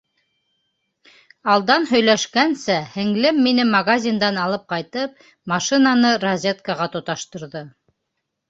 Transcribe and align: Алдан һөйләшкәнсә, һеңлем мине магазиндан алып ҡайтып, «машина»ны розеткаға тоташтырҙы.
Алдан 1.55 1.83
һөйләшкәнсә, 1.91 2.77
һеңлем 2.95 3.41
мине 3.49 3.67
магазиндан 3.75 4.41
алып 4.47 4.65
ҡайтып, 4.75 5.23
«машина»ны 5.53 6.15
розеткаға 6.27 6.89
тоташтырҙы. 6.97 7.63